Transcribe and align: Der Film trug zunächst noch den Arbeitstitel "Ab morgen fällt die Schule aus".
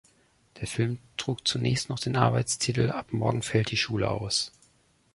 Der 0.59 0.67
Film 0.67 0.97
trug 1.15 1.47
zunächst 1.47 1.87
noch 1.89 1.99
den 1.99 2.15
Arbeitstitel 2.15 2.89
"Ab 2.89 3.13
morgen 3.13 3.43
fällt 3.43 3.69
die 3.69 3.77
Schule 3.77 4.09
aus". 4.09 4.51